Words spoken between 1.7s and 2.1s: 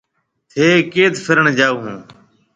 هون۔